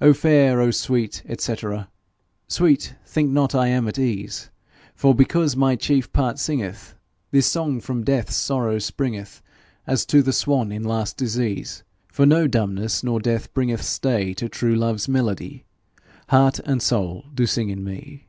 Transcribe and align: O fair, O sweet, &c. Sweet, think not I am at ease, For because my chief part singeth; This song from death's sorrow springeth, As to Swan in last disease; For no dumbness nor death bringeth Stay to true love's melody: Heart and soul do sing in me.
O 0.00 0.12
fair, 0.12 0.60
O 0.60 0.72
sweet, 0.72 1.22
&c. 1.38 1.56
Sweet, 2.48 2.94
think 3.06 3.30
not 3.30 3.54
I 3.54 3.68
am 3.68 3.86
at 3.86 4.00
ease, 4.00 4.50
For 4.96 5.14
because 5.14 5.54
my 5.54 5.76
chief 5.76 6.12
part 6.12 6.40
singeth; 6.40 6.94
This 7.30 7.46
song 7.46 7.78
from 7.80 8.02
death's 8.02 8.34
sorrow 8.34 8.80
springeth, 8.80 9.40
As 9.86 10.04
to 10.06 10.24
Swan 10.32 10.72
in 10.72 10.82
last 10.82 11.16
disease; 11.16 11.84
For 12.08 12.26
no 12.26 12.48
dumbness 12.48 13.04
nor 13.04 13.20
death 13.20 13.54
bringeth 13.54 13.82
Stay 13.84 14.34
to 14.34 14.48
true 14.48 14.74
love's 14.74 15.06
melody: 15.08 15.62
Heart 16.30 16.58
and 16.64 16.82
soul 16.82 17.26
do 17.32 17.46
sing 17.46 17.68
in 17.68 17.84
me. 17.84 18.26